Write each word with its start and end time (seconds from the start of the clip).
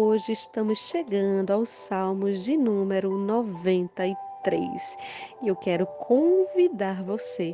Hoje 0.00 0.30
estamos 0.30 0.78
chegando 0.78 1.50
aos 1.50 1.70
Salmos 1.70 2.44
de 2.44 2.56
número 2.56 3.18
93 3.18 4.96
e 5.42 5.48
eu 5.48 5.56
quero 5.56 5.86
convidar 5.86 7.02
você 7.02 7.52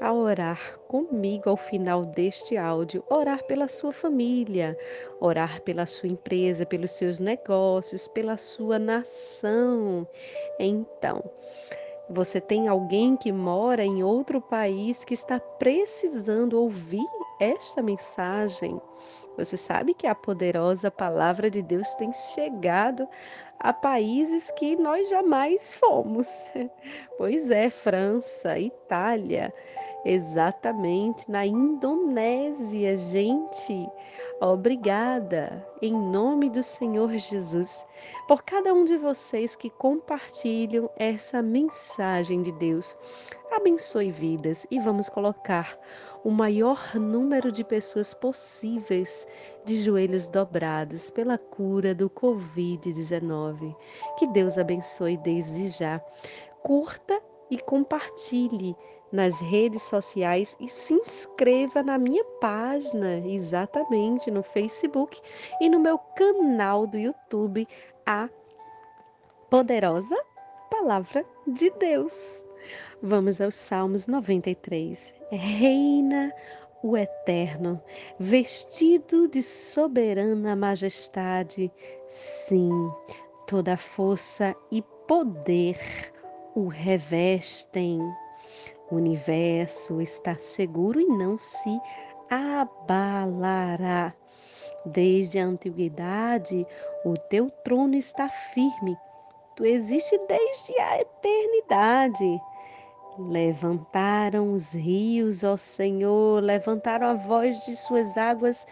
a 0.00 0.12
orar 0.12 0.76
comigo 0.88 1.48
ao 1.48 1.56
final 1.56 2.04
deste 2.04 2.56
áudio, 2.56 3.04
orar 3.08 3.44
pela 3.44 3.68
sua 3.68 3.92
família, 3.92 4.76
orar 5.20 5.62
pela 5.62 5.86
sua 5.86 6.08
empresa, 6.08 6.66
pelos 6.66 6.90
seus 6.90 7.20
negócios, 7.20 8.08
pela 8.08 8.36
sua 8.36 8.76
nação. 8.76 10.04
Então, 10.58 11.22
você 12.10 12.40
tem 12.40 12.66
alguém 12.66 13.16
que 13.16 13.30
mora 13.30 13.84
em 13.84 14.02
outro 14.02 14.40
país 14.40 15.04
que 15.04 15.14
está 15.14 15.38
precisando 15.38 16.60
ouvir 16.60 17.06
esta 17.38 17.80
mensagem? 17.80 18.80
Você 19.38 19.56
sabe 19.56 19.94
que 19.94 20.08
a 20.08 20.16
poderosa 20.16 20.90
palavra 20.90 21.48
de 21.48 21.62
Deus 21.62 21.94
tem 21.94 22.12
chegado 22.12 23.08
a 23.60 23.72
países 23.72 24.50
que 24.50 24.74
nós 24.74 25.08
jamais 25.08 25.76
fomos. 25.76 26.28
Pois 27.16 27.50
é, 27.50 27.68
França, 27.68 28.58
Itália, 28.58 29.52
exatamente 30.04 31.28
na 31.30 31.44
Indonésia, 31.44 32.96
gente. 32.96 33.88
Obrigada, 34.40 35.66
em 35.82 35.92
nome 35.92 36.48
do 36.48 36.62
Senhor 36.62 37.10
Jesus, 37.16 37.84
por 38.28 38.44
cada 38.44 38.72
um 38.72 38.84
de 38.84 38.96
vocês 38.96 39.56
que 39.56 39.68
compartilham 39.68 40.88
essa 40.96 41.42
mensagem 41.42 42.42
de 42.42 42.52
Deus. 42.52 42.96
Abençoe 43.50 44.12
vidas 44.12 44.64
e 44.70 44.78
vamos 44.78 45.08
colocar 45.08 45.76
o 46.24 46.30
maior 46.30 46.94
número 46.94 47.50
de 47.52 47.64
pessoas 47.64 48.12
possíveis 48.12 49.26
de 49.64 49.76
joelhos 49.76 50.28
dobrados 50.28 51.10
pela 51.10 51.38
cura 51.38 51.94
do 51.94 52.10
Covid-19. 52.10 53.74
Que 54.18 54.26
Deus 54.28 54.58
abençoe 54.58 55.16
desde 55.16 55.68
já. 55.68 56.00
Curta 56.62 57.20
e 57.50 57.58
compartilhe 57.58 58.76
nas 59.12 59.40
redes 59.40 59.82
sociais 59.82 60.56
e 60.60 60.68
se 60.68 60.94
inscreva 60.94 61.82
na 61.82 61.96
minha 61.98 62.24
página, 62.40 63.18
exatamente 63.26 64.30
no 64.30 64.42
Facebook 64.42 65.20
e 65.60 65.68
no 65.68 65.80
meu 65.80 65.98
canal 65.98 66.86
do 66.86 66.98
YouTube, 66.98 67.66
a 68.04 68.28
Poderosa 69.50 70.16
Palavra 70.70 71.24
de 71.46 71.70
Deus. 71.70 72.47
Vamos 73.02 73.40
aos 73.40 73.54
Salmos 73.54 74.06
93. 74.06 75.14
Reina 75.30 76.32
o 76.82 76.96
Eterno, 76.96 77.82
vestido 78.18 79.26
de 79.26 79.42
soberana 79.42 80.54
majestade, 80.54 81.72
sim, 82.06 82.70
toda 83.46 83.76
força 83.76 84.54
e 84.70 84.82
poder 85.06 85.78
o 86.54 86.68
revestem. 86.68 88.00
O 88.90 88.96
universo 88.96 90.00
está 90.00 90.34
seguro 90.36 91.00
e 91.00 91.06
não 91.06 91.38
se 91.38 91.78
abalará. 92.30 94.14
Desde 94.86 95.38
a 95.38 95.44
antiguidade, 95.44 96.66
o 97.04 97.14
teu 97.14 97.50
trono 97.64 97.94
está 97.94 98.28
firme. 98.28 98.96
Tu 99.56 99.64
existes 99.64 100.18
desde 100.28 100.80
a 100.80 101.00
eternidade. 101.00 102.40
Levantaram 103.18 104.52
os 104.52 104.72
rios, 104.72 105.42
ó 105.42 105.56
Senhor, 105.56 106.40
levantaram 106.40 107.08
a 107.08 107.14
voz 107.14 107.66
de 107.66 107.74
suas 107.74 108.16
águas 108.16 108.64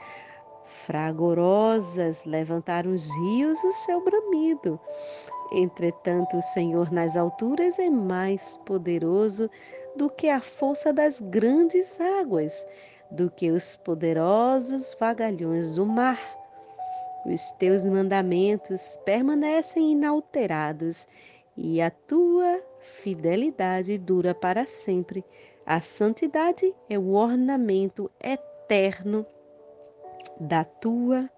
fragorosas, 0.87 2.25
levantaram 2.25 2.93
os 2.93 3.11
rios 3.19 3.63
o 3.65 3.73
seu 3.73 4.05
bramido. 4.05 4.79
Entretanto, 5.51 6.37
o 6.37 6.43
Senhor 6.43 6.93
nas 6.93 7.17
alturas 7.17 7.81
é 7.81 7.91
mais 7.91 8.57
poderoso 8.65 9.51
do 9.97 10.09
que 10.09 10.29
a 10.29 10.41
força 10.41 10.93
das 10.93 11.21
grandes 11.21 12.01
águas, 12.01 12.65
do 13.11 13.29
que 13.29 13.51
os 13.51 13.75
poderosos 13.75 14.97
vagalhões 15.01 15.75
do 15.75 15.85
mar. 15.85 16.21
Os 17.27 17.51
teus 17.53 17.85
mandamentos 17.85 18.97
permanecem 19.05 19.91
inalterados 19.91 21.09
e 21.57 21.81
a 21.81 21.91
tua 21.91 22.63
fidelidade 22.87 23.99
dura 23.99 24.35
para 24.35 24.67
sempre. 24.67 25.25
A 25.65 25.81
santidade 25.81 26.75
é 26.89 26.99
o 26.99 27.13
ornamento 27.13 28.11
eterno 28.23 29.27
da 30.41 30.65
tua 30.65 31.29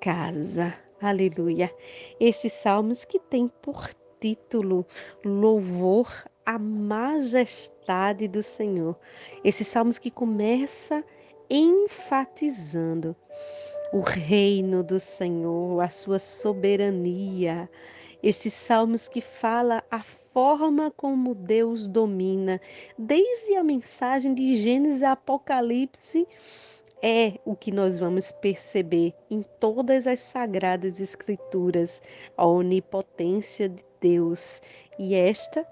casa. 0.00 0.74
Aleluia. 1.00 1.74
Estes 2.18 2.52
salmos 2.52 3.04
que 3.04 3.18
têm 3.18 3.48
por 3.60 3.90
título 4.20 4.86
Louvor 5.24 6.08
à 6.46 6.58
majestade 6.58 8.28
do 8.28 8.42
Senhor. 8.42 8.96
Esses 9.42 9.66
salmos 9.66 9.98
que 9.98 10.10
começa 10.10 11.04
enfatizando 11.48 13.16
o 13.92 14.00
reino 14.00 14.84
do 14.84 15.00
Senhor, 15.00 15.80
a 15.80 15.88
sua 15.88 16.20
soberania, 16.20 17.68
estes 18.22 18.52
salmos 18.52 19.08
que 19.08 19.20
fala 19.20 19.82
a 19.90 20.02
forma 20.02 20.90
como 20.90 21.34
Deus 21.34 21.86
domina, 21.86 22.60
desde 22.98 23.56
a 23.56 23.64
mensagem 23.64 24.34
de 24.34 24.56
Gênesis 24.56 25.02
a 25.02 25.12
Apocalipse, 25.12 26.26
é 27.02 27.38
o 27.44 27.56
que 27.56 27.72
nós 27.72 27.98
vamos 27.98 28.30
perceber 28.30 29.14
em 29.30 29.42
todas 29.58 30.06
as 30.06 30.20
sagradas 30.20 31.00
escrituras, 31.00 32.02
a 32.36 32.46
onipotência 32.46 33.68
de 33.68 33.84
Deus. 34.00 34.60
E 34.98 35.14
esta 35.14 35.66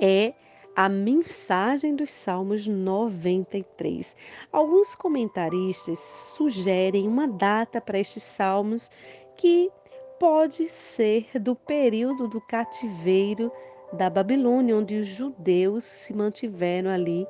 é 0.00 0.32
a 0.74 0.88
mensagem 0.88 1.94
dos 1.94 2.12
Salmos 2.12 2.66
93. 2.66 4.14
Alguns 4.52 4.94
comentaristas 4.94 5.98
sugerem 5.98 7.06
uma 7.06 7.26
data 7.26 7.80
para 7.80 7.98
estes 7.98 8.22
salmos 8.22 8.90
que 9.36 9.70
pode 10.18 10.68
ser 10.68 11.38
do 11.38 11.54
período 11.54 12.26
do 12.26 12.40
cativeiro 12.40 13.52
da 13.92 14.10
Babilônia, 14.10 14.76
onde 14.76 14.96
os 14.96 15.06
judeus 15.06 15.84
se 15.84 16.12
mantiveram 16.12 16.90
ali 16.90 17.26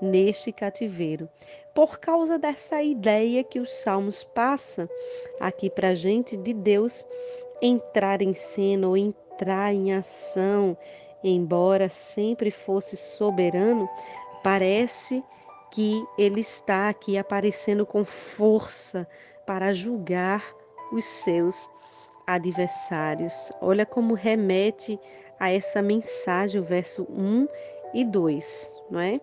neste 0.00 0.52
cativeiro. 0.52 1.28
Por 1.74 1.98
causa 1.98 2.38
dessa 2.38 2.82
ideia 2.82 3.44
que 3.44 3.60
os 3.60 3.72
Salmos 3.72 4.24
passa 4.24 4.88
aqui 5.38 5.68
para 5.68 5.88
a 5.88 5.94
gente 5.94 6.36
de 6.36 6.54
Deus 6.54 7.06
entrar 7.60 8.22
em 8.22 8.34
cena 8.34 8.88
ou 8.88 8.96
entrar 8.96 9.74
em 9.74 9.92
ação, 9.92 10.76
embora 11.22 11.88
sempre 11.88 12.50
fosse 12.50 12.96
soberano, 12.96 13.88
parece 14.42 15.22
que 15.70 16.02
ele 16.16 16.40
está 16.40 16.88
aqui 16.88 17.18
aparecendo 17.18 17.84
com 17.84 18.04
força 18.04 19.06
para 19.46 19.72
julgar 19.72 20.42
os 20.92 21.04
seus 21.04 21.68
adversários. 22.28 23.50
Olha 23.58 23.86
como 23.86 24.12
remete 24.12 25.00
a 25.40 25.50
essa 25.50 25.80
mensagem 25.80 26.60
o 26.60 26.64
verso 26.64 27.04
1 27.04 27.48
e 27.94 28.04
2, 28.04 28.82
não 28.90 29.00
é? 29.00 29.18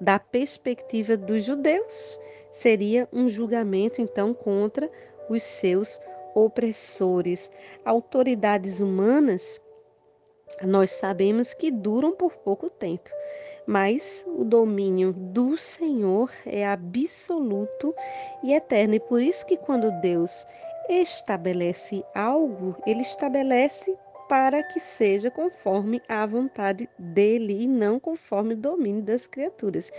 Da 0.00 0.18
perspectiva 0.18 1.18
dos 1.18 1.44
judeus, 1.44 2.18
seria 2.50 3.06
um 3.12 3.28
julgamento 3.28 4.00
então 4.00 4.32
contra 4.32 4.90
os 5.28 5.42
seus 5.42 6.00
opressores. 6.34 7.52
Autoridades 7.84 8.80
humanas, 8.80 9.60
nós 10.62 10.92
sabemos 10.92 11.52
que 11.52 11.70
duram 11.70 12.12
por 12.12 12.36
pouco 12.38 12.70
tempo, 12.70 13.10
mas 13.66 14.24
o 14.26 14.44
domínio 14.44 15.12
do 15.12 15.58
Senhor 15.58 16.30
é 16.46 16.66
absoluto 16.66 17.94
e 18.42 18.54
eterno. 18.54 18.94
E 18.94 19.00
por 19.00 19.20
isso 19.20 19.44
que 19.44 19.58
quando 19.58 19.90
Deus 20.00 20.46
estabelece 20.88 22.04
algo, 22.14 22.76
ele 22.86 23.02
estabelece 23.02 23.96
para 24.28 24.62
que 24.62 24.80
seja 24.80 25.30
conforme 25.30 26.02
a 26.08 26.26
vontade 26.26 26.88
dele 26.98 27.62
e 27.62 27.66
não 27.66 28.00
conforme 28.00 28.54
o 28.54 28.56
domínio 28.56 29.02
das 29.02 29.26
criaturas. 29.26 29.90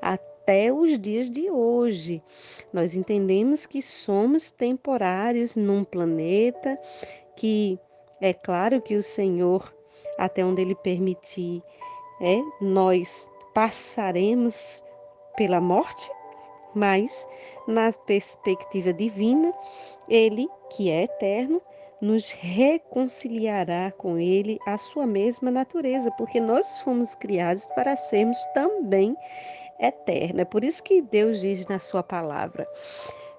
Até 0.00 0.72
os 0.72 0.98
dias 0.98 1.30
de 1.30 1.50
hoje, 1.50 2.22
nós 2.72 2.94
entendemos 2.94 3.66
que 3.66 3.82
somos 3.82 4.50
temporários 4.50 5.54
num 5.56 5.84
planeta 5.84 6.78
que 7.36 7.78
É 8.20 8.32
claro 8.32 8.80
que 8.80 8.96
o 8.96 9.02
Senhor, 9.02 9.74
até 10.18 10.44
onde 10.44 10.62
Ele 10.62 10.74
permitir, 10.74 11.62
é, 12.20 12.40
nós 12.60 13.30
passaremos 13.52 14.82
pela 15.36 15.60
morte, 15.60 16.10
mas 16.74 17.26
na 17.66 17.92
perspectiva 17.92 18.92
divina, 18.92 19.52
Ele, 20.08 20.48
que 20.70 20.90
é 20.90 21.04
eterno, 21.04 21.60
nos 22.00 22.28
reconciliará 22.30 23.92
com 23.92 24.18
Ele 24.18 24.58
a 24.66 24.76
sua 24.76 25.06
mesma 25.06 25.50
natureza, 25.50 26.10
porque 26.12 26.40
nós 26.40 26.80
fomos 26.82 27.14
criados 27.14 27.68
para 27.68 27.96
sermos 27.96 28.38
também 28.54 29.16
eternos. 29.80 30.40
É 30.40 30.44
por 30.44 30.64
isso 30.64 30.82
que 30.82 31.00
Deus 31.00 31.40
diz 31.40 31.66
na 31.66 31.78
sua 31.78 32.02
palavra: 32.02 32.68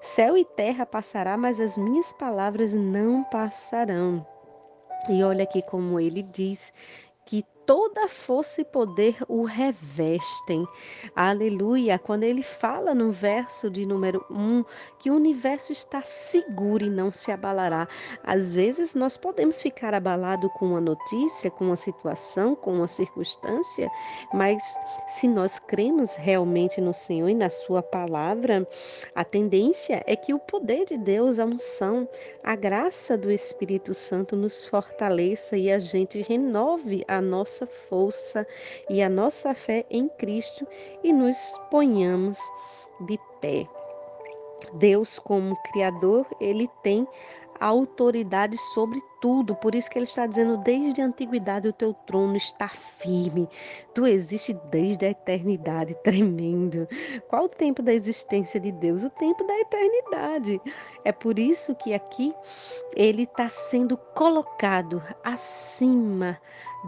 Céu 0.02 0.38
e 0.38 0.46
terra 0.46 0.86
passará, 0.86 1.38
mas 1.38 1.60
as 1.60 1.78
minhas 1.78 2.12
palavras 2.14 2.74
não 2.74 3.24
passarão. 3.26 4.26
E 5.10 5.24
olha 5.24 5.44
aqui 5.44 5.62
como 5.62 6.00
ele 6.00 6.24
diz 6.24 6.74
toda 7.66 8.08
força 8.08 8.62
e 8.62 8.66
poder 8.66 9.18
o 9.28 9.44
revestem. 9.44 10.68
Aleluia! 11.16 11.98
Quando 11.98 12.24
ele 12.24 12.44
fala 12.44 12.94
no 12.94 13.12
verso 13.12 13.70
de 13.70 13.86
número 13.86 14.24
1 14.30 14.64
que 15.00 15.10
o 15.10 15.16
universo 15.16 15.72
está 15.72 16.02
seguro 16.02 16.84
e 16.84 16.90
não 16.90 17.12
se 17.14 17.32
abalará. 17.32 17.88
Às 18.24 18.54
vezes 18.54 18.96
nós 18.96 19.18
podemos 19.18 19.62
ficar 19.62 19.94
abalado 19.94 20.50
com 20.52 20.68
uma 20.68 20.82
notícia, 20.82 21.52
com 21.52 21.66
uma 21.66 21.78
situação, 21.78 22.56
com 22.56 22.74
uma 22.74 22.88
circunstância, 22.88 23.90
mas 24.34 24.62
se 25.08 25.28
nós 25.28 25.60
cremos 25.60 26.16
realmente 26.16 26.82
no 26.82 26.94
Senhor 26.94 27.30
e 27.30 27.36
na 27.36 27.50
sua 27.50 27.82
palavra, 27.82 28.68
a 29.14 29.24
tendência 29.24 30.04
é 30.06 30.16
que 30.16 30.34
o 30.34 30.40
poder 30.40 30.86
de 30.86 30.98
Deus, 30.98 31.40
a 31.40 31.46
unção, 31.46 32.08
a 32.44 32.56
graça 32.56 33.18
do 33.18 33.32
Espírito 33.32 33.94
Santo 33.94 34.36
nos 34.36 34.66
fortaleça 34.66 35.56
e 35.56 35.72
a 35.72 35.80
gente 35.80 36.22
renove 36.22 37.04
a 37.08 37.22
nossa 37.22 37.55
nossa 37.56 37.68
força 37.90 38.48
e 38.90 39.02
a 39.02 39.10
nossa 39.10 39.54
fé 39.54 39.86
em 39.90 40.10
Cristo 40.10 40.68
e 41.04 41.14
nos 41.14 41.38
ponhamos 41.72 42.38
de 43.02 43.18
pé. 43.40 43.66
Deus, 44.74 45.20
como 45.20 45.56
Criador, 45.64 46.26
ele 46.42 46.70
tem 46.84 47.08
autoridade 47.60 48.58
sobre 48.74 49.02
tudo. 49.22 49.56
Por 49.56 49.76
isso 49.76 49.90
que 49.90 49.98
ele 49.98 50.06
está 50.06 50.26
dizendo: 50.26 50.58
desde 50.58 51.02
a 51.02 51.06
antiguidade 51.06 51.68
o 51.68 51.74
teu 51.74 51.94
trono 51.94 52.36
está 52.36 52.68
firme. 52.68 53.48
Tu 53.94 54.06
existe 54.08 54.54
desde 54.70 55.06
a 55.06 55.10
eternidade. 55.10 55.96
Tremendo. 56.04 56.88
Qual 57.28 57.46
o 57.46 57.50
tempo 57.50 57.82
da 57.82 57.94
existência 57.94 58.60
de 58.60 58.72
Deus? 58.72 59.04
O 59.04 59.10
tempo 59.10 59.44
da 59.46 59.60
eternidade. 59.60 60.62
É 61.04 61.12
por 61.12 61.40
isso 61.40 61.76
que 61.76 61.94
aqui 61.94 62.34
ele 62.96 63.24
está 63.24 63.50
sendo 63.50 63.98
colocado 63.98 65.02
acima 65.24 66.40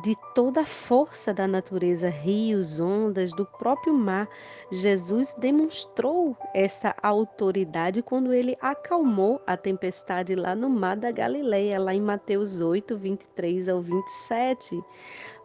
de 0.03 0.15
toda 0.35 0.61
a 0.61 0.65
força 0.65 1.33
da 1.33 1.47
natureza, 1.47 2.09
rios, 2.09 2.79
ondas, 2.79 3.31
do 3.31 3.45
próprio 3.45 3.93
mar. 3.93 4.27
Jesus 4.71 5.33
demonstrou 5.37 6.37
essa 6.53 6.95
autoridade 7.01 8.01
quando 8.01 8.33
ele 8.33 8.57
acalmou 8.61 9.41
a 9.47 9.57
tempestade 9.57 10.35
lá 10.35 10.55
no 10.55 10.69
mar 10.69 10.97
da 10.97 11.11
Galileia, 11.11 11.79
lá 11.79 11.93
em 11.93 12.01
Mateus 12.01 12.59
8, 12.59 12.97
23 12.97 13.69
ao 13.69 13.81
27. 13.81 14.79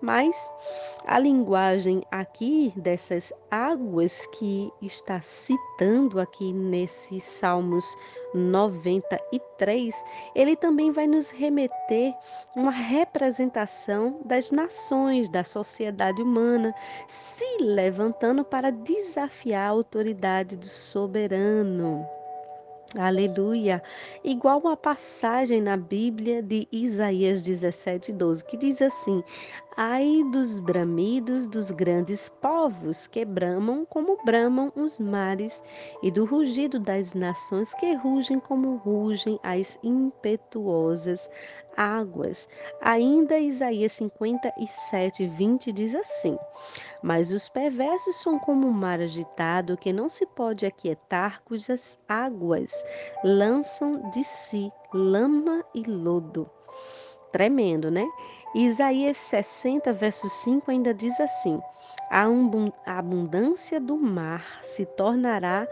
Mas 0.01 0.37
a 1.07 1.19
linguagem 1.19 2.03
aqui 2.11 2.73
dessas 2.77 3.33
águas 3.51 4.27
que 4.27 4.71
está 4.83 5.21
citando 5.21 6.19
aqui 6.19 6.53
nesses 6.53 7.25
Salmos 7.25 7.87
93, 8.34 10.05
ele 10.34 10.56
também 10.56 10.90
vai 10.90 11.06
nos 11.06 11.31
remeter 11.31 12.14
uma 12.56 12.70
representação 12.70 14.20
das 14.25 14.50
nações, 14.50 15.29
da 15.29 15.44
sociedade 15.44 16.23
humana, 16.23 16.75
se 17.06 17.62
levantando 17.62 18.44
para 18.44 18.70
desafiar 18.70 19.67
a 19.67 19.70
autoridade 19.70 20.56
do 20.56 20.67
soberano. 20.67 22.06
Aleluia! 22.99 23.82
Igual 24.23 24.58
uma 24.58 24.76
passagem 24.76 25.62
na 25.62 25.79
Bíblia 25.79 26.43
de 26.43 26.69
Isaías 26.70 27.40
17, 27.40 28.12
12, 28.12 28.44
que 28.44 28.56
diz 28.56 28.82
assim: 28.82 29.25
Ai 29.75 30.23
dos 30.31 30.59
bramidos 30.59 31.47
dos 31.47 31.71
grandes 31.71 32.29
povos 32.29 33.07
que 33.07 33.25
bramam 33.25 33.87
como 33.87 34.19
bramam 34.23 34.71
os 34.77 34.99
mares, 34.99 35.63
e 36.03 36.11
do 36.11 36.27
rugido 36.27 36.79
das 36.79 37.15
nações 37.15 37.73
que 37.73 37.95
rugem 37.95 38.39
como 38.39 38.77
rugem 38.77 39.41
as 39.43 39.79
impetuosas 39.83 41.31
águas. 41.75 42.51
Ainda 42.83 43.39
Isaías 43.39 43.93
57, 43.93 45.27
20 45.27 45.73
diz 45.73 45.95
assim: 45.95 46.37
Mas 47.03 47.33
os 47.33 47.49
perversos 47.49 48.17
são 48.17 48.39
como 48.39 48.67
um 48.67 48.73
mar 48.73 49.01
agitado 49.01 49.79
que 49.79 49.91
não 49.91 50.07
se 50.11 50.27
pode 50.27 50.67
aquietar, 50.67 51.43
cujas 51.45 51.99
águas 52.07 52.85
lançam 53.25 54.11
de 54.11 54.23
si 54.23 54.71
lama 54.93 55.65
e 55.75 55.83
lodo. 55.85 56.51
Tremendo, 57.33 57.91
né? 57.91 58.07
Isaías 58.55 59.17
60, 59.17 59.93
verso 59.95 60.29
5 60.29 60.71
ainda 60.71 60.93
diz 60.93 61.19
assim: 61.21 61.61
A 62.11 62.27
abundância 62.99 63.81
do 63.81 63.97
mar 63.97 64.61
se 64.63 64.85
tornará 64.85 65.67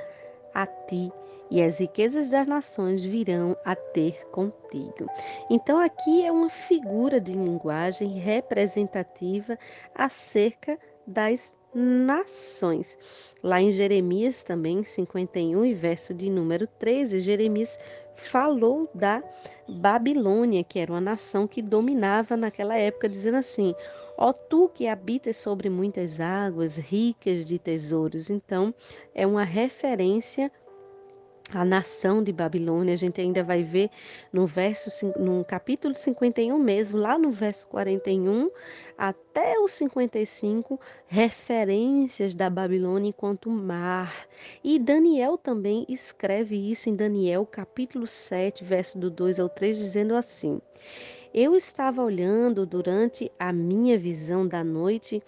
a 0.55 0.67
ti 0.67 1.13
e 1.51 1.61
as 1.61 1.79
riquezas 1.79 2.31
das 2.31 2.47
nações 2.47 3.03
virão 3.03 3.57
a 3.65 3.75
ter 3.75 4.25
contigo. 4.31 5.07
Então, 5.51 5.79
aqui 5.79 6.25
é 6.25 6.31
uma 6.31 6.49
figura 6.49 7.21
de 7.21 7.33
linguagem 7.33 8.19
representativa 8.19 9.59
acerca 9.95 10.79
das 11.07 11.55
nações. 11.75 12.99
Lá 13.43 13.61
em 13.61 13.73
Jeremias 13.73 14.43
também, 14.43 14.85
51 14.85 15.65
e 15.65 15.75
verso 15.75 16.15
de 16.15 16.31
número 16.31 16.67
13, 16.67 17.21
Jeremias 17.21 17.79
falou 18.15 18.89
da 18.95 19.23
Babilônia, 19.69 20.65
que 20.65 20.79
era 20.79 20.93
uma 20.93 21.01
nação 21.01 21.47
que 21.47 21.63
dominava 21.63 22.37
naquela 22.37 22.77
época, 22.77 23.09
dizendo 23.09 23.37
assim: 23.37 23.75
Ó 24.17 24.33
tu 24.33 24.69
que 24.69 24.87
habitas 24.87 25.39
sobre 25.39 25.71
muitas 25.71 26.21
águas, 26.21 26.77
ricas 26.77 27.45
de 27.45 27.59
tesouros. 27.59 28.29
Então, 28.29 28.75
é 29.15 29.27
uma 29.27 29.45
referência 29.45 30.53
a 31.53 31.65
nação 31.65 32.23
de 32.23 32.33
Babilônia, 32.33 32.95
a 32.95 32.97
gente 32.97 33.21
ainda 33.21 33.43
vai 33.43 33.63
ver 33.63 33.91
no 34.33 34.47
verso 34.47 34.91
no 35.19 35.45
capítulo 35.45 35.97
51 35.97 36.59
mesmo, 36.59 36.99
lá 36.99 37.19
no 37.19 37.31
verso 37.31 37.67
41 37.69 38.51
até 38.97 39.59
o 39.59 39.67
55, 39.67 40.79
referências 41.07 42.35
da 42.35 42.49
Babilônia 42.51 43.09
enquanto 43.09 43.51
mar. 43.51 44.27
E 44.63 44.79
Daniel 44.79 45.37
também 45.39 45.87
escreve 45.89 46.57
isso 46.71 46.89
em 46.89 46.95
Daniel, 46.95 47.47
capítulo 47.47 48.07
7, 48.07 48.63
verso 48.63 48.99
do 48.99 49.11
2 49.11 49.41
ao 49.41 49.49
3, 49.49 49.79
dizendo 49.79 50.15
assim: 50.15 50.61
eu 51.33 51.55
estava 51.55 52.03
olhando 52.03 52.67
durante 52.67 53.31
a 53.39 53.53
minha 53.53 53.97
visão 53.97 54.47
da 54.47 54.65
noite, 54.65 55.23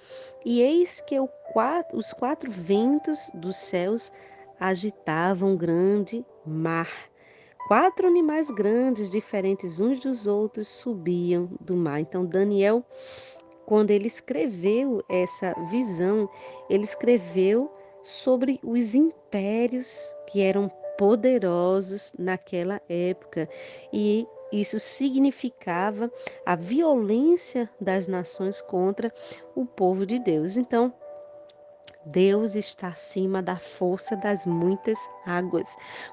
e 0.44 0.61
eis 0.61 1.00
que 1.00 1.16
os 1.20 2.12
quatro 2.12 2.50
ventos 2.50 3.30
dos 3.32 3.56
céus 3.56 4.11
agitava 4.62 5.45
um 5.45 5.57
grande 5.57 6.25
mar. 6.47 6.88
Quatro 7.66 8.07
animais 8.07 8.50
grandes, 8.50 9.11
diferentes 9.11 9.81
uns 9.81 9.99
dos 9.99 10.26
outros, 10.26 10.69
subiam 10.69 11.50
do 11.61 11.75
mar. 11.75 12.00
Então, 12.00 12.25
Daniel, 12.25 12.85
quando 13.66 13.90
ele 13.90 14.07
escreveu 14.07 15.02
essa 15.09 15.54
visão, 15.69 16.28
ele 16.71 16.85
escreveu 16.85 17.73
sobre 18.04 18.61
os 18.62 18.95
impérios 18.95 20.14
que 20.28 20.40
eram 20.40 20.69
poderosos 20.97 22.14
naquela 22.19 22.81
época 22.88 23.49
e 23.92 24.26
isso 24.52 24.78
significava 24.78 26.12
a 26.45 26.54
violência 26.54 27.71
das 27.81 28.07
nações 28.07 28.61
contra 28.61 29.12
o 29.54 29.64
povo 29.64 30.04
de 30.04 30.19
Deus. 30.19 30.57
Então, 30.57 30.92
Deus 32.06 32.54
está 32.54 32.88
acima 32.88 33.42
da 33.42 33.56
força 33.56 34.16
das 34.16 34.47
muitas 34.47 34.99
águas. 35.25 35.66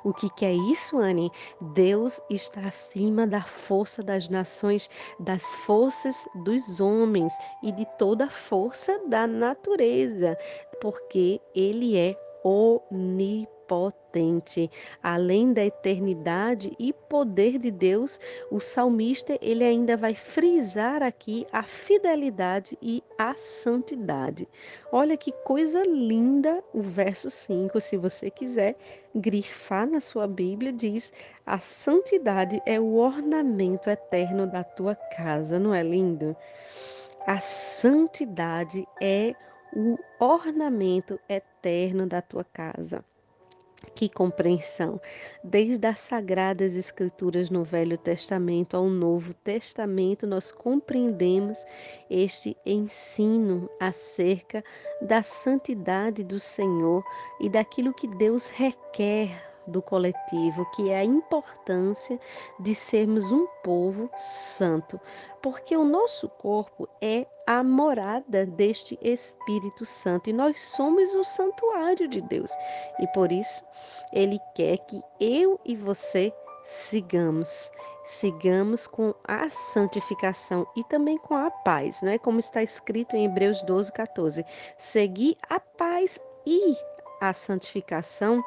O 0.04 0.14
que, 0.14 0.30
que 0.30 0.46
é 0.46 0.54
isso, 0.54 0.98
Anne? 1.00 1.32
Deus 1.74 2.22
está 2.30 2.62
acima 2.62 3.26
da 3.26 3.42
força 3.42 4.04
das 4.04 4.30
nações, 4.30 4.90
das 5.20 5.44
forças 5.66 6.28
dos 6.44 6.80
homens 6.80 7.34
e 7.64 7.72
de 7.72 7.86
toda 7.98 8.26
a 8.26 8.30
força 8.30 9.00
da 9.08 9.26
natureza, 9.26 10.38
porque 10.82 11.42
Ele 11.56 11.98
é 11.98 12.16
onipotente 12.44 13.59
potente. 13.70 14.70
Além 15.04 15.54
da 15.54 15.64
eternidade 15.64 16.76
e 16.80 16.92
poder 16.92 17.60
de 17.60 17.70
Deus, 17.70 18.20
o 18.50 18.60
salmista 18.60 19.38
ele 19.40 19.64
ainda 19.64 19.96
vai 19.96 20.16
frisar 20.16 21.04
aqui 21.04 21.46
a 21.52 21.62
fidelidade 21.62 22.76
e 22.82 23.04
a 23.16 23.36
santidade. 23.36 24.48
Olha 24.92 25.16
que 25.16 25.32
coisa 25.32 25.84
linda 25.84 26.64
o 26.74 26.82
verso 26.82 27.30
5, 27.30 27.80
se 27.80 27.96
você 27.96 28.32
quiser 28.32 28.76
grifar 29.14 29.88
na 29.88 30.00
sua 30.00 30.28
Bíblia, 30.28 30.74
diz: 30.74 31.14
"A 31.46 31.60
santidade 31.60 32.60
é 32.66 32.80
o 32.80 32.96
ornamento 32.96 33.88
eterno 33.88 34.48
da 34.48 34.64
tua 34.64 34.96
casa". 34.96 35.60
Não 35.60 35.76
é 35.76 35.84
lindo? 35.84 36.36
A 37.28 37.38
santidade 37.38 38.88
é 39.00 39.36
o 39.72 39.96
ornamento 40.20 41.20
eterno 41.30 42.08
da 42.08 42.22
tua 42.22 42.44
casa. 42.44 43.06
Que 43.96 44.10
compreensão! 44.10 45.00
Desde 45.44 45.86
as 45.88 46.02
sagradas 46.02 46.76
escrituras 46.76 47.50
no 47.50 47.64
Velho 47.64 47.98
Testamento 47.98 48.76
ao 48.76 48.90
Novo 48.90 49.34
Testamento, 49.34 50.28
nós 50.28 50.52
compreendemos 50.52 51.66
este 52.10 52.58
ensino 52.66 53.70
acerca 53.80 54.64
da 55.02 55.24
santidade 55.24 56.24
do 56.24 56.40
Senhor 56.40 57.04
e 57.40 57.50
daquilo 57.50 57.94
que 57.94 58.08
Deus 58.08 58.50
requer 58.50 59.30
do 59.70 59.82
coletivo, 59.82 60.66
que 60.76 60.90
é 60.90 61.00
a 61.00 61.06
importância 61.06 62.20
de 62.60 62.76
sermos 62.76 63.32
um 63.32 63.48
povo 63.64 64.10
santo, 64.18 65.00
porque 65.42 65.78
o 65.78 65.86
nosso 65.86 66.28
corpo 66.28 66.88
é 67.02 67.26
a 67.48 67.64
morada 67.64 68.46
deste 68.46 69.00
Espírito 69.02 69.86
Santo 69.86 70.30
e 70.30 70.34
nós 70.34 70.62
somos 70.62 71.14
o 71.16 71.24
santuário 71.24 72.08
de 72.08 72.22
Deus. 72.22 72.52
E 73.00 73.08
por 73.08 73.32
isso, 73.32 73.64
ele 74.12 74.40
quer 74.56 74.78
que 74.80 75.02
eu 75.20 75.60
e 75.66 75.76
você 75.76 76.34
sigamos, 76.64 77.72
sigamos 78.06 78.86
com 78.88 79.14
a 79.24 79.50
santificação 79.50 80.68
e 80.76 80.84
também 80.84 81.18
com 81.18 81.36
a 81.36 81.50
paz, 81.50 82.02
né? 82.02 82.18
Como 82.18 82.40
está 82.40 82.62
escrito 82.62 83.16
em 83.16 83.26
Hebreus 83.26 83.62
12, 83.64 83.92
14. 83.92 84.46
Seguir 84.78 85.38
a 85.50 85.60
paz 85.60 86.22
e 86.46 86.76
a 87.22 87.34
santificação 87.34 88.44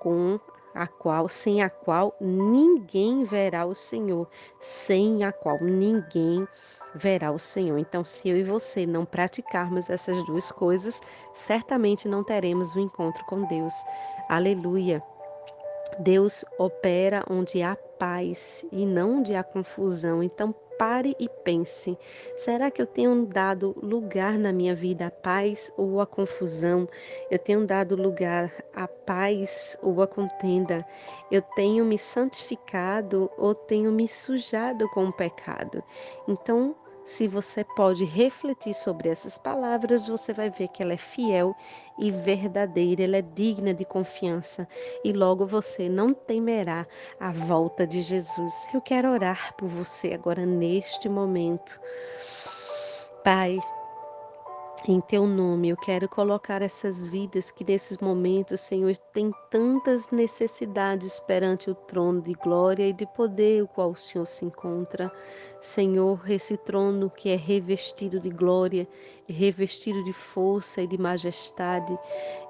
com 0.00 0.38
a 0.74 0.86
qual 0.86 1.28
sem 1.28 1.62
a 1.62 1.70
qual 1.70 2.14
ninguém 2.20 3.24
verá 3.24 3.64
o 3.66 3.74
Senhor, 3.74 4.28
sem 4.60 5.24
a 5.24 5.32
qual 5.32 5.58
ninguém 5.62 6.46
verá 6.94 7.30
o 7.32 7.38
Senhor. 7.38 7.78
Então, 7.78 8.04
se 8.04 8.28
eu 8.28 8.36
e 8.36 8.44
você 8.44 8.86
não 8.86 9.04
praticarmos 9.04 9.88
essas 9.90 10.22
duas 10.24 10.52
coisas, 10.52 11.00
certamente 11.32 12.08
não 12.08 12.22
teremos 12.24 12.74
o 12.74 12.78
um 12.78 12.82
encontro 12.82 13.24
com 13.24 13.44
Deus. 13.44 13.84
Aleluia. 14.28 15.02
Deus 15.98 16.44
opera 16.58 17.24
onde 17.28 17.62
há 17.62 17.76
paz 17.98 18.66
e 18.72 18.84
não 18.84 19.18
onde 19.18 19.34
há 19.34 19.44
confusão. 19.44 20.22
Então, 20.22 20.54
pare 20.82 21.14
e 21.18 21.28
pense: 21.28 21.96
será 22.36 22.68
que 22.68 22.82
eu 22.82 22.86
tenho 22.86 23.26
dado 23.26 23.76
lugar 23.80 24.36
na 24.36 24.52
minha 24.52 24.74
vida 24.74 25.06
à 25.06 25.10
paz 25.12 25.72
ou 25.76 26.00
à 26.00 26.06
confusão? 26.06 26.88
Eu 27.30 27.38
tenho 27.38 27.64
dado 27.64 27.94
lugar 27.94 28.52
à 28.74 28.88
paz 28.88 29.78
ou 29.80 30.02
à 30.02 30.08
contenda? 30.08 30.84
Eu 31.30 31.40
tenho 31.54 31.84
me 31.84 31.96
santificado 31.96 33.30
ou 33.38 33.54
tenho 33.54 33.92
me 33.92 34.08
sujado 34.08 34.88
com 34.88 35.04
o 35.04 35.12
pecado? 35.12 35.84
Então, 36.26 36.74
se 37.04 37.26
você 37.26 37.64
pode 37.64 38.04
refletir 38.04 38.74
sobre 38.74 39.08
essas 39.08 39.36
palavras, 39.36 40.06
você 40.06 40.32
vai 40.32 40.50
ver 40.50 40.68
que 40.68 40.82
ela 40.82 40.92
é 40.92 40.96
fiel 40.96 41.54
e 41.98 42.10
verdadeira, 42.10 43.02
ela 43.02 43.16
é 43.16 43.22
digna 43.22 43.74
de 43.74 43.84
confiança 43.84 44.66
e 45.04 45.12
logo 45.12 45.44
você 45.44 45.88
não 45.88 46.14
temerá 46.14 46.86
a 47.18 47.32
volta 47.32 47.86
de 47.86 48.02
Jesus. 48.02 48.54
Eu 48.72 48.80
quero 48.80 49.10
orar 49.10 49.54
por 49.56 49.68
você 49.68 50.12
agora 50.12 50.46
neste 50.46 51.08
momento. 51.08 51.78
Pai, 53.24 53.58
em 54.90 55.00
teu 55.00 55.26
nome, 55.26 55.68
eu 55.68 55.76
quero 55.76 56.08
colocar 56.08 56.60
essas 56.60 57.06
vidas 57.06 57.52
que 57.52 57.64
nesses 57.64 57.98
momentos, 57.98 58.60
Senhor, 58.60 58.96
têm 59.12 59.32
tantas 59.48 60.10
necessidades 60.10 61.20
perante 61.20 61.70
o 61.70 61.74
trono 61.74 62.20
de 62.20 62.32
glória 62.32 62.88
e 62.88 62.92
de 62.92 63.06
poder 63.06 63.62
o 63.62 63.68
qual 63.68 63.90
o 63.90 63.96
Senhor 63.96 64.26
se 64.26 64.44
encontra. 64.44 65.12
Senhor, 65.60 66.28
esse 66.28 66.56
trono 66.56 67.08
que 67.08 67.28
é 67.28 67.36
revestido 67.36 68.18
de 68.18 68.30
glória, 68.30 68.88
revestido 69.28 70.02
de 70.02 70.12
força 70.12 70.82
e 70.82 70.86
de 70.88 70.98
majestade, 70.98 71.96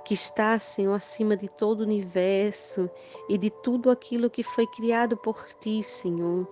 que 0.03 0.15
está, 0.15 0.59
Senhor, 0.59 0.95
acima 0.95 1.37
de 1.37 1.49
todo 1.49 1.81
o 1.81 1.85
universo 1.85 2.89
e 3.29 3.37
de 3.37 3.51
tudo 3.63 3.91
aquilo 3.91 4.31
que 4.31 4.43
foi 4.43 4.67
criado 4.69 5.19
por 5.19 5.45
ti, 5.61 5.83
Senhor 5.83 6.49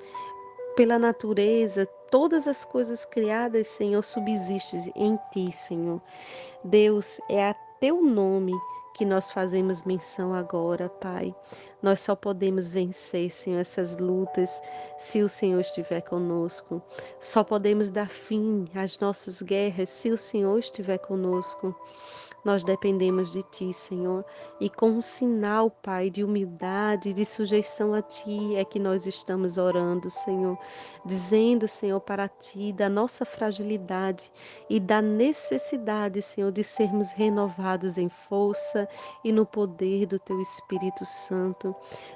pela 0.77 0.99
natureza, 0.99 1.87
todas 2.11 2.47
as 2.47 2.65
coisas 2.65 3.05
criadas, 3.05 3.69
Senhor, 3.69 4.03
subsistem 4.03 4.93
em 4.97 5.19
ti, 5.33 5.53
Senhor. 5.53 6.00
Deus, 6.65 7.21
é 7.29 7.50
a 7.50 7.55
teu 7.81 8.03
nome 8.03 8.53
que 8.95 9.05
nós 9.05 9.31
fazemos 9.31 9.83
menção 9.85 10.35
agora, 10.35 10.89
Pai. 10.89 11.35
Nós 11.81 12.03
só 12.03 12.15
podemos 12.15 12.73
vencer, 12.73 13.31
Senhor, 13.31 13.61
essas 13.61 13.97
lutas 13.97 14.62
se 14.99 15.23
o 15.23 15.29
Senhor 15.29 15.61
estiver 15.61 16.03
conosco. 16.03 16.83
Só 17.19 17.43
podemos 17.43 17.91
dar 17.91 18.09
fim 18.09 18.67
às 18.75 18.99
nossas 18.99 19.41
guerras 19.41 19.89
se 19.91 20.11
o 20.11 20.19
Senhor 20.19 20.59
estiver 20.59 20.99
conosco. 20.99 21.75
Nós 22.45 22.65
dependemos 22.65 23.31
de 23.33 23.43
Ti, 23.43 23.73
Senhor, 23.73 24.25
e 24.59 24.71
com 24.71 24.91
um 24.91 25.03
sinal, 25.03 25.71
Pai, 25.71 26.09
de 26.09 26.25
humildade, 26.25 27.13
de 27.13 27.25
sujeição 27.25 27.93
a 27.93 28.01
Ti, 28.01 28.57
é 28.57 28.65
que 28.65 28.79
nós 28.79 29.07
estamos 29.07 29.59
orando, 29.59 30.09
Senhor, 30.09 30.59
dizendo, 31.05 31.69
Senhor, 31.69 32.01
para 32.01 32.29
Ti 32.29 32.73
da 32.73 32.89
nossa 32.89 33.25
fragilidade 33.25 34.33
e 34.71 34.81
da 34.81 35.03
necessidade, 35.03 36.23
Senhor, 36.23 36.51
de 36.51 36.65
sermos 36.65 37.13
renovados 37.13 37.99
em 37.99 38.09
força 38.09 38.89
e 39.23 39.33
no 39.33 39.45
poder 39.45 40.07
do 40.07 40.19
Teu 40.19 40.41
Espírito 40.41 41.05
Santo. 41.05 41.75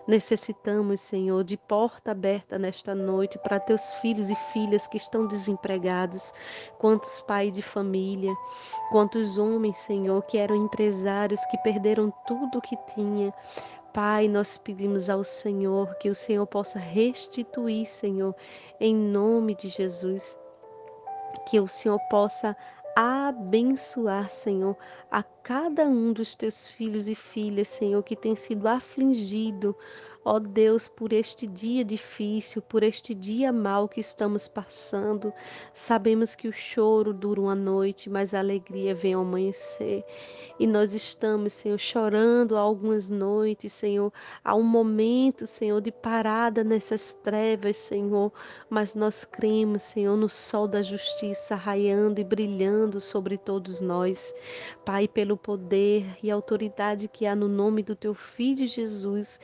Necessitamos, 0.09 1.03
Senhor, 1.03 1.45
de 1.45 1.57
porta 1.57 2.13
aberta 2.13 2.59
nesta 2.59 2.95
noite 2.95 3.39
para 3.39 3.61
Teus 3.61 3.95
filhos 3.97 4.31
e 4.31 4.35
filhas 4.53 4.89
que 4.89 4.97
estão 4.97 5.27
desempregados, 5.27 6.33
quantos 6.79 7.21
pais 7.21 7.53
de 7.53 7.61
família, 7.63 8.35
quantos 8.91 9.37
homens, 9.37 9.79
Senhor, 9.79 10.14
Senhor, 10.15 10.23
que 10.23 10.39
eram 10.39 10.55
empresários 10.55 11.45
que 11.47 11.59
perderam 11.59 12.13
tudo 12.27 12.59
o 12.59 12.63
que 12.63 12.77
tinha. 12.95 13.33
Pai, 13.93 14.29
nós 14.29 14.57
pedimos 14.57 15.09
ao 15.09 15.25
Senhor 15.25 15.95
que 15.97 16.11
o 16.11 16.15
Senhor 16.15 16.47
possa 16.47 16.79
restituir, 16.79 17.87
Senhor, 17.87 18.35
em 18.81 18.95
nome 18.95 19.55
de 19.55 19.69
Jesus. 19.69 20.37
Que 21.49 21.59
o 21.59 21.69
Senhor 21.69 21.99
possa 22.09 22.57
abençoar, 22.97 24.31
Senhor, 24.31 24.77
a 25.11 25.23
cada 25.23 25.85
um 25.85 26.13
dos 26.13 26.37
teus 26.37 26.69
filhos 26.69 27.09
e 27.09 27.15
filhas, 27.15 27.69
Senhor, 27.69 28.03
que 28.05 28.15
tem 28.15 28.37
sido 28.37 28.69
afligido, 28.69 29.77
ó 30.25 30.39
Deus, 30.39 30.89
por 30.89 31.13
este 31.13 31.47
dia 31.47 31.85
difícil, 31.85 32.63
por 32.63 32.83
este 32.83 33.15
dia 33.15 33.53
mal 33.53 33.89
que 33.89 34.01
estamos 34.01 34.49
passando. 34.49 35.33
Sabemos 35.75 36.35
que 36.35 36.49
o 36.49 36.53
choro 36.53 37.13
dura 37.13 37.41
uma 37.41 37.55
noite, 37.55 38.09
mas 38.09 38.33
a 38.33 38.39
alegria 38.39 38.95
vem 38.95 39.13
ao 39.13 39.23
amanhecer. 39.23 40.05
E 40.59 40.67
nós 40.67 40.95
estamos, 40.95 41.53
Senhor, 41.53 41.79
chorando 41.79 42.57
algumas 42.57 43.11
noites, 43.11 43.73
Senhor, 43.73 44.13
há 44.43 44.55
um 44.55 44.63
momento, 44.63 45.47
Senhor, 45.47 45.81
de 45.81 45.91
parada 45.91 46.63
nessas 46.63 47.13
trevas, 47.13 47.77
Senhor, 47.77 48.33
mas 48.71 48.95
nós 48.95 49.25
cremos, 49.25 49.83
Senhor, 49.83 50.17
no 50.17 50.29
sol 50.29 50.69
da 50.69 50.81
justiça 50.81 51.55
raiando 51.55 52.21
e 52.21 52.25
brilhando 52.25 53.01
sobre 53.01 53.37
todos 53.37 53.81
nós. 53.81 54.35
Pai, 54.85 55.09
pelo 55.09 55.37
poder 55.37 56.07
e 56.23 56.31
autoridade 56.31 57.09
que 57.09 57.27
há 57.27 57.35
no 57.35 57.49
nome 57.49 57.83
do 57.83 57.97
teu 57.97 58.15
filho 58.15 58.67
Jesus, 58.67 59.41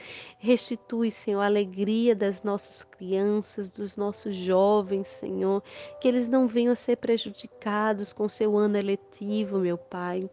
Restitui, 0.71 1.11
Senhor, 1.11 1.41
a 1.41 1.47
alegria 1.47 2.15
das 2.15 2.45
nossas 2.45 2.85
crianças, 2.85 3.71
dos 3.71 3.97
nossos 3.97 4.37
jovens, 4.37 5.09
Senhor, 5.09 5.61
que 6.01 6.07
eles 6.07 6.29
não 6.29 6.47
venham 6.47 6.73
a 6.73 6.77
ser 6.77 6.97
prejudicados 6.97 8.13
com 8.13 8.29
seu 8.29 8.57
ano 8.57 8.77
eletivo, 8.77 9.59
meu 9.59 9.77
Pai. 9.77 10.31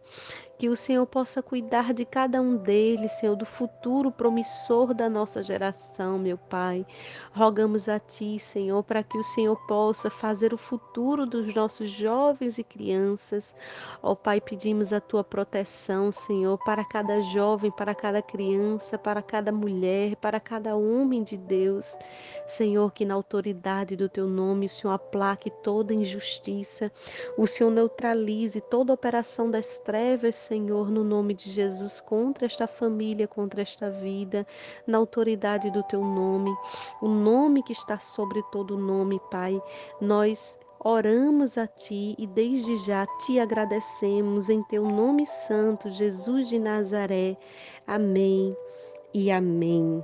Que 0.58 0.68
o 0.68 0.76
Senhor 0.76 1.06
possa 1.06 1.40
cuidar 1.40 1.94
de 1.94 2.04
cada 2.04 2.42
um 2.42 2.56
deles, 2.56 3.12
Senhor, 3.12 3.36
do 3.36 3.46
futuro 3.46 4.10
promissor 4.10 4.92
da 4.92 5.08
nossa 5.08 5.40
geração, 5.40 6.18
meu 6.18 6.36
Pai. 6.36 6.84
Rogamos 7.32 7.88
a 7.88 8.00
Ti, 8.00 8.40
Senhor, 8.40 8.82
para 8.82 9.04
que 9.04 9.16
o 9.16 9.22
Senhor 9.22 9.54
possa 9.68 10.10
fazer 10.10 10.52
o 10.52 10.58
futuro 10.58 11.24
dos 11.24 11.54
nossos 11.54 11.92
jovens 11.92 12.58
e 12.58 12.64
crianças. 12.64 13.54
Ó 14.02 14.16
Pai, 14.16 14.40
pedimos 14.40 14.92
a 14.92 15.00
Tua 15.00 15.22
proteção, 15.22 16.10
Senhor, 16.10 16.58
para 16.64 16.84
cada 16.84 17.22
jovem, 17.22 17.70
para 17.70 17.94
cada 17.94 18.20
criança, 18.20 18.98
para 18.98 19.22
cada 19.22 19.52
mulher, 19.52 20.16
para 20.28 20.38
cada 20.38 20.76
homem 20.76 21.22
de 21.22 21.38
Deus. 21.38 21.98
Senhor, 22.46 22.92
que 22.92 23.06
na 23.06 23.14
autoridade 23.14 23.96
do 23.96 24.10
Teu 24.10 24.28
nome 24.28 24.66
o 24.66 24.68
Senhor 24.68 24.92
aplaque 24.92 25.48
toda 25.62 25.94
injustiça, 25.94 26.92
o 27.38 27.46
Senhor 27.46 27.70
neutralize 27.70 28.60
toda 28.60 28.92
operação 28.92 29.50
das 29.50 29.78
trevas, 29.78 30.36
Senhor, 30.36 30.90
no 30.90 31.02
nome 31.02 31.32
de 31.32 31.50
Jesus, 31.50 31.98
contra 32.02 32.44
esta 32.44 32.66
família, 32.66 33.26
contra 33.26 33.62
esta 33.62 33.90
vida, 33.90 34.46
na 34.86 34.98
autoridade 34.98 35.70
do 35.70 35.82
teu 35.84 36.04
nome, 36.04 36.54
o 37.00 37.08
nome 37.08 37.62
que 37.62 37.72
está 37.72 37.98
sobre 37.98 38.42
todo 38.52 38.76
nome, 38.76 39.18
Pai. 39.30 39.58
Nós 39.98 40.58
Oramos 40.80 41.58
a 41.58 41.66
Ti 41.66 42.14
e 42.16 42.24
desde 42.24 42.76
já 42.86 43.04
te 43.26 43.40
agradecemos 43.40 44.48
em 44.48 44.62
Teu 44.62 44.84
nome 44.84 45.26
santo, 45.26 45.90
Jesus 45.90 46.48
de 46.48 46.56
Nazaré. 46.56 47.36
Amém 47.84 48.56
e 49.14 49.30
amém. 49.30 50.02